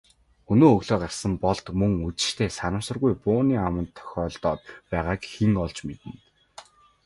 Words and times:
Өнөө 0.53 0.69
өглөө 0.77 0.97
гарсан 1.03 1.33
Болд 1.43 1.65
мөн 1.79 1.91
үдэштээ 2.07 2.49
санамсаргүй 2.59 3.13
бууны 3.23 3.55
аманд 3.67 3.89
тохиолдоод 3.97 4.61
байгааг 4.91 5.21
хэн 5.33 5.53
олж 5.63 5.77
мэднэ. 5.87 6.13